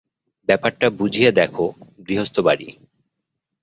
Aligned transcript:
ব্যাপারটা 0.49 0.87
বুঝিয়া 0.89 1.31
দাখো 1.31 1.65
গৃহস্থবাড়ি। 2.07 2.67